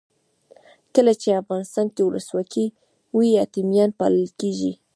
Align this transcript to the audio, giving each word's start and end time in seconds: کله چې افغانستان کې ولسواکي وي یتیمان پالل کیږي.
کله 0.95 1.13
چې 1.21 1.39
افغانستان 1.41 1.87
کې 1.95 2.01
ولسواکي 2.05 2.65
وي 3.15 3.27
یتیمان 3.39 3.89
پالل 3.99 4.29
کیږي. 4.39 4.71